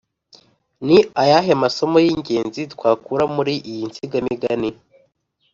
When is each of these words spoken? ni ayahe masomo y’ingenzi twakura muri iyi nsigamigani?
ni 0.85 0.97
ayahe 1.23 1.51
masomo 1.63 1.97
y’ingenzi 2.05 2.61
twakura 2.73 3.23
muri 3.35 3.53
iyi 3.69 3.83
nsigamigani? 3.89 4.69